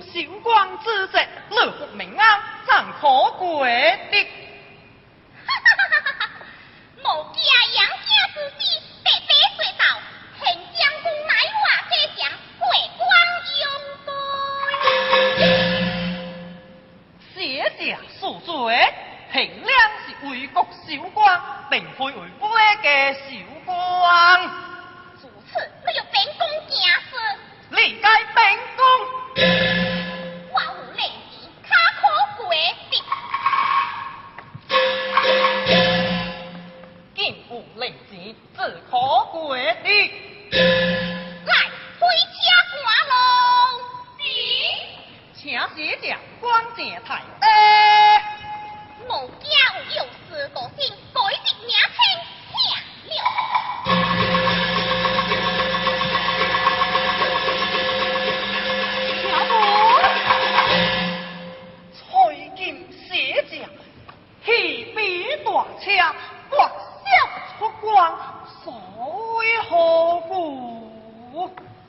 [0.00, 0.42] Xứng
[1.12, 1.20] 责，
[1.50, 3.38] 乐福民安怎可
[4.10, 4.26] dệt.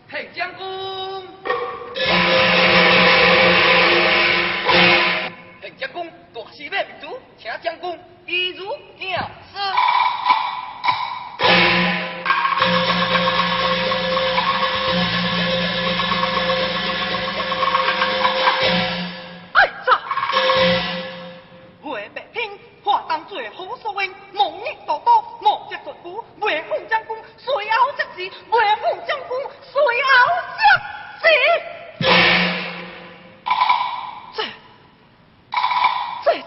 [0.09, 1.27] 嘿将功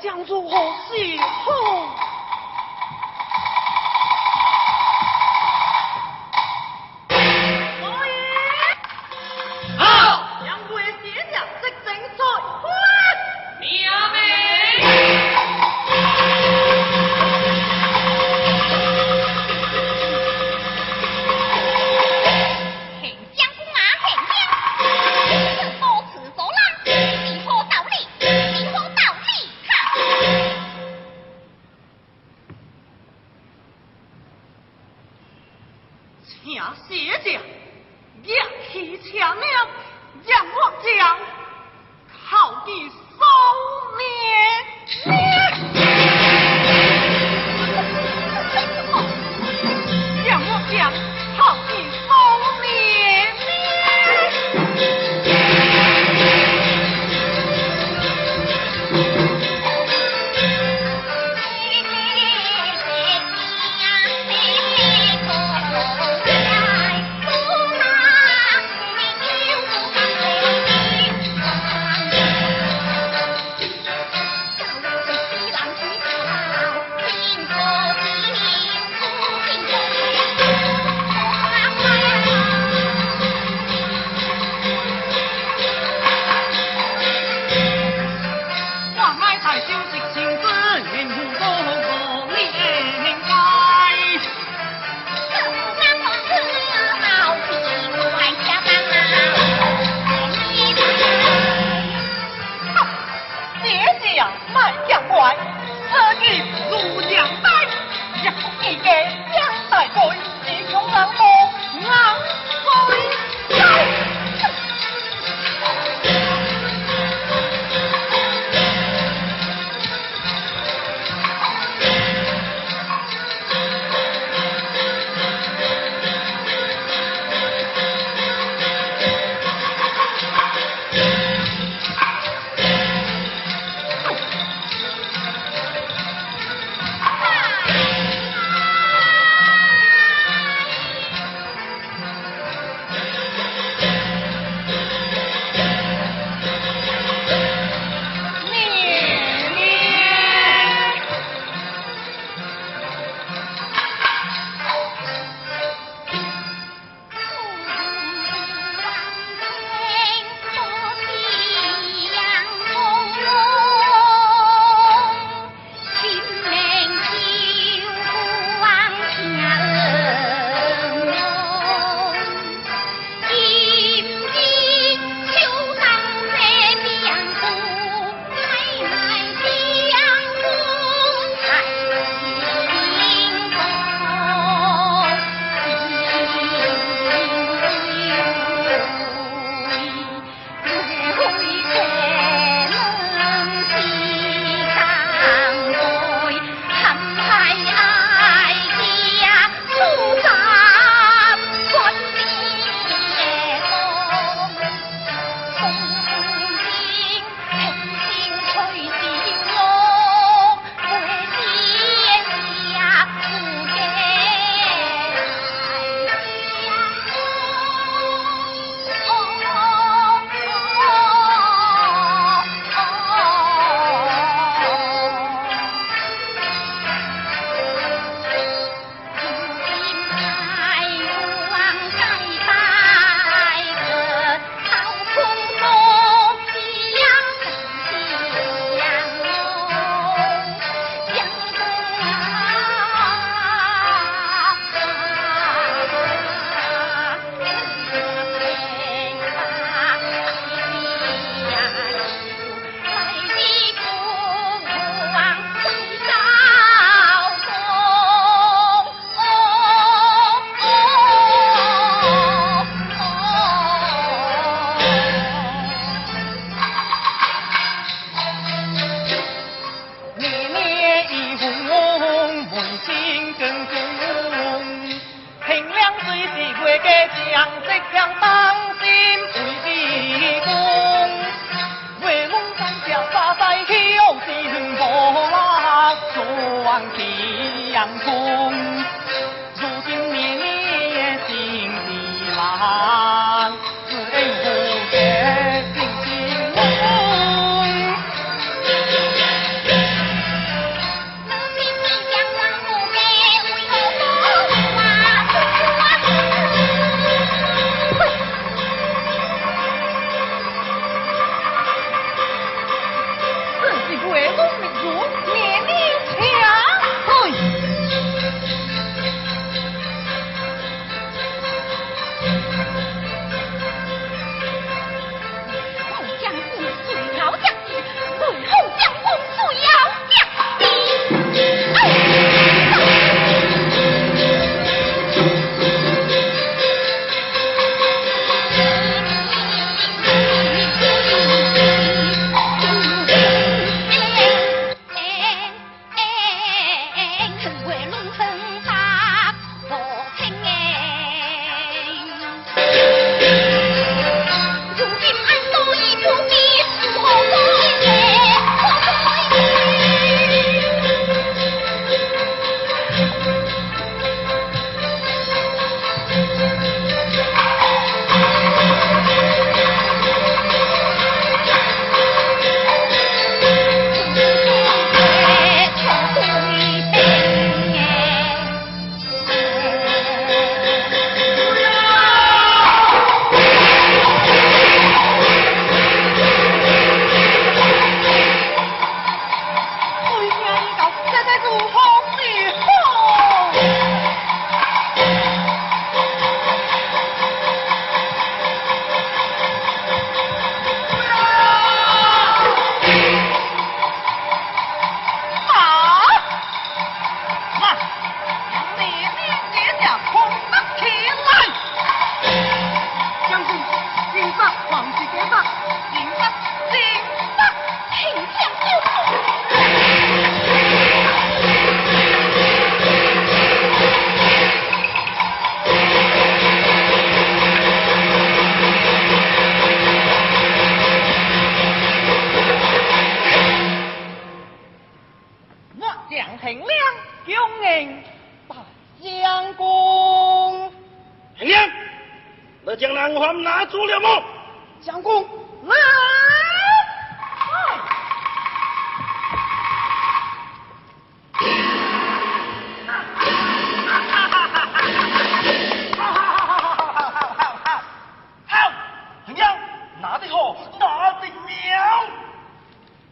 [0.01, 2.00] 这样做好事。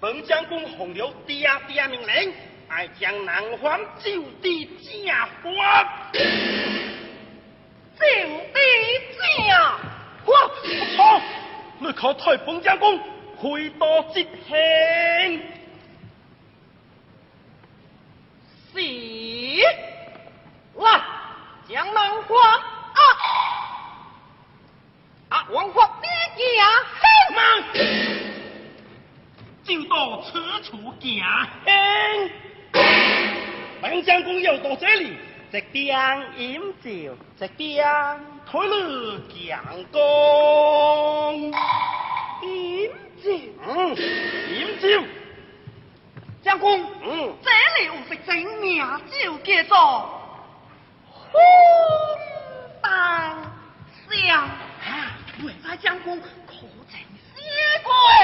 [0.00, 2.32] 本将军洪流，爹爹命令，
[2.68, 5.04] 爱将南方就地正
[5.42, 6.67] 国。
[12.00, 12.96] 可退冯将公，
[13.36, 15.42] 回到执行。
[18.72, 18.78] 是，
[20.76, 21.02] 来
[21.68, 22.36] 讲南话
[22.94, 23.02] 啊
[25.30, 26.66] 啊，王国爹爹啊，
[29.64, 31.20] 就到此处行。
[33.82, 35.16] 本将公要到这里。
[35.50, 37.86] 这边饮酒这边
[38.44, 41.52] 推了强功
[42.42, 42.90] 饮
[43.22, 43.30] 酒
[43.66, 45.02] 嗯饮酒
[46.42, 46.78] 将公。
[47.02, 47.34] 嗯。
[47.42, 47.50] 这
[47.80, 49.74] 里有份正名酒叫做
[52.82, 52.90] 当
[54.10, 54.48] 相啊
[55.38, 57.00] 不会发将公可曾
[57.34, 57.42] 写
[57.82, 57.90] 过？
[58.12, 58.20] 诶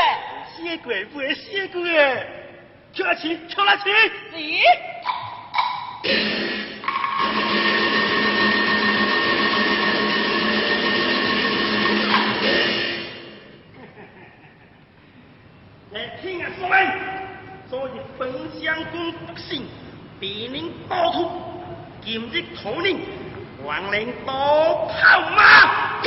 [0.57, 1.83] 写过诶写过。
[1.83, 2.26] 诶
[2.93, 3.85] 出来起出来起
[4.35, 4.61] 你
[16.25, 16.83] 听我，所以
[17.69, 19.66] 所以本相公不幸，
[20.19, 21.31] 比邻暴徒
[22.02, 22.99] 今日讨你
[23.62, 26.00] 亡灵都跑马？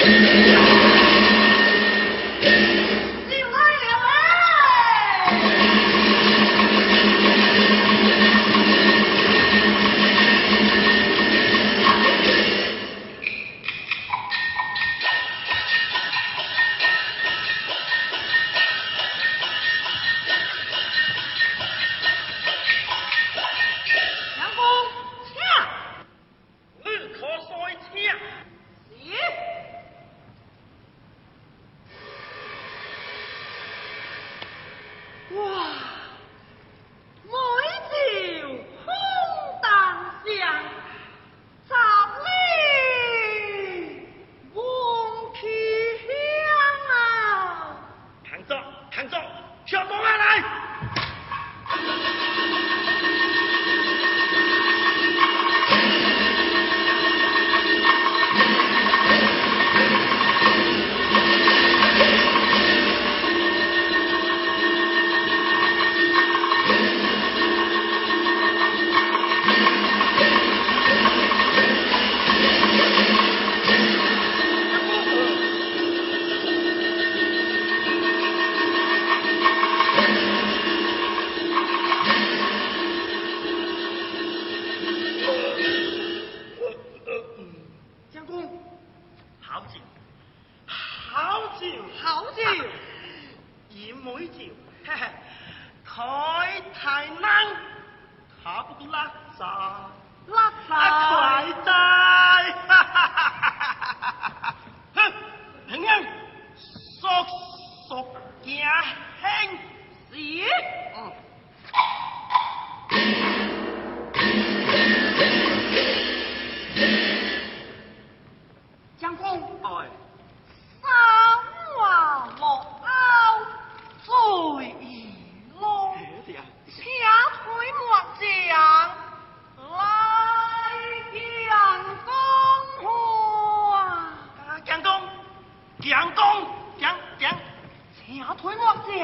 [138.87, 139.03] 将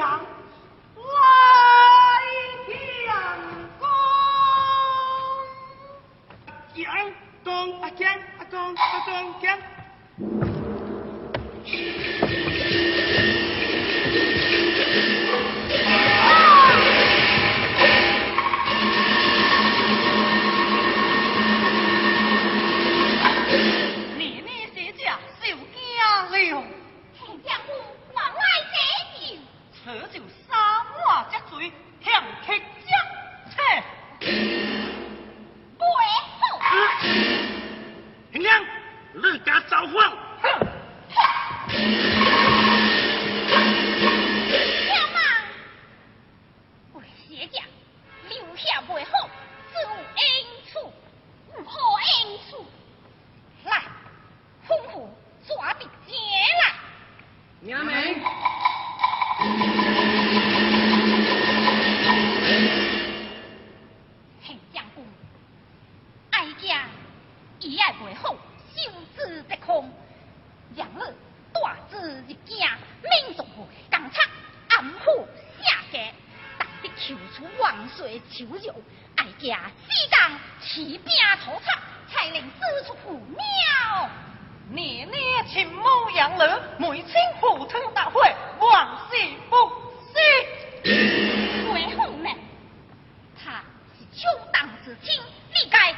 [6.74, 6.84] 江
[7.44, 8.44] 东，江，阿
[9.06, 9.73] 江，江。
[39.86, 40.13] 你
[77.06, 78.72] 求出万岁求救，
[79.16, 80.30] 哀家西当
[80.62, 81.12] 起兵
[81.44, 81.78] 出草，
[82.10, 84.08] 才能使出虎苗。
[84.70, 85.82] 年年请母
[86.14, 88.22] 养儿，每亲赴汤蹈火，
[88.60, 89.16] 万事
[89.50, 89.70] 不
[90.14, 90.90] 息。
[91.74, 92.30] 为何呢？
[93.44, 93.62] 他
[93.98, 95.92] 是兄党之亲，理该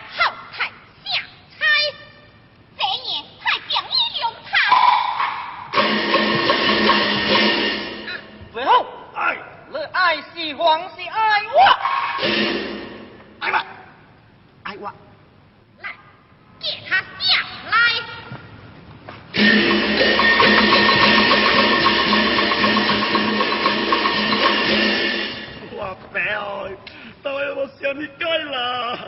[27.93, 28.99] 你改啦？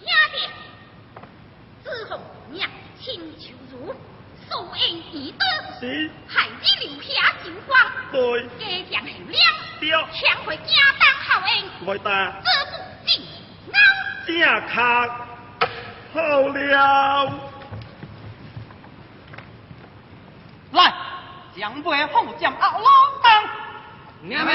[0.00, 0.36] 兄弟，
[1.82, 2.68] 自奉娘
[3.00, 3.94] 亲求辱，
[4.48, 4.80] 受恩
[5.12, 5.44] 义德，
[5.80, 7.78] 是，害你留下仇光，
[8.12, 8.48] 对，
[8.84, 9.40] 家将后两，
[9.80, 11.50] 对，抢回家当后恩，
[11.86, 12.08] 我答，
[12.44, 12.72] 这不
[13.06, 13.22] 敬
[13.72, 13.74] 昂。
[14.26, 14.78] 正确，
[16.12, 17.32] 好了。
[20.72, 20.92] 来，
[21.56, 22.88] 将背后将后老
[23.22, 23.26] 当。
[24.22, 24.54] 娘们，